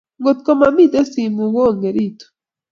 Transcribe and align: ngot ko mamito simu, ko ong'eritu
ngot 0.19 0.37
ko 0.45 0.51
mamito 0.59 1.01
simu, 1.11 1.43
ko 1.53 1.61
ong'eritu 1.69 2.25